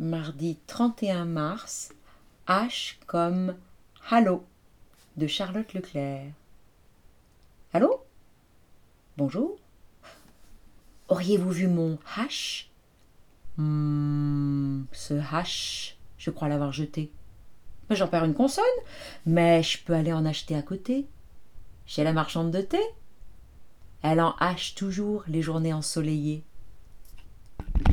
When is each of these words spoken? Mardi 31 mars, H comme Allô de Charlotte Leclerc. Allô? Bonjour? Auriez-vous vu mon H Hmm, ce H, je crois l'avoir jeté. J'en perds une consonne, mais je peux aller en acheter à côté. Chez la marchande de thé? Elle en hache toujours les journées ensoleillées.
Mardi 0.00 0.56
31 0.68 1.24
mars, 1.24 1.92
H 2.46 2.94
comme 3.08 3.56
Allô 4.08 4.44
de 5.16 5.26
Charlotte 5.26 5.74
Leclerc. 5.74 6.30
Allô? 7.72 8.04
Bonjour? 9.16 9.58
Auriez-vous 11.08 11.50
vu 11.50 11.66
mon 11.66 11.98
H 12.16 12.66
Hmm, 13.56 14.84
ce 14.92 15.14
H, 15.14 15.94
je 16.16 16.30
crois 16.30 16.46
l'avoir 16.46 16.70
jeté. 16.72 17.10
J'en 17.90 18.06
perds 18.06 18.26
une 18.26 18.34
consonne, 18.34 18.64
mais 19.26 19.64
je 19.64 19.82
peux 19.82 19.94
aller 19.94 20.12
en 20.12 20.24
acheter 20.26 20.54
à 20.54 20.62
côté. 20.62 21.06
Chez 21.86 22.04
la 22.04 22.12
marchande 22.12 22.52
de 22.52 22.60
thé? 22.60 22.80
Elle 24.02 24.20
en 24.20 24.36
hache 24.38 24.76
toujours 24.76 25.24
les 25.26 25.42
journées 25.42 25.72
ensoleillées. 25.72 26.44